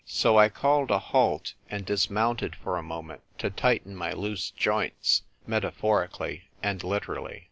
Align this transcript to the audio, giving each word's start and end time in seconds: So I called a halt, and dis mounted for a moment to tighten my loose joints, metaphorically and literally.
So 0.03 0.35
I 0.39 0.49
called 0.49 0.89
a 0.89 0.97
halt, 0.97 1.53
and 1.69 1.85
dis 1.85 2.09
mounted 2.09 2.55
for 2.55 2.75
a 2.75 2.81
moment 2.81 3.21
to 3.37 3.51
tighten 3.51 3.95
my 3.95 4.13
loose 4.13 4.49
joints, 4.49 5.21
metaphorically 5.45 6.45
and 6.63 6.83
literally. 6.83 7.39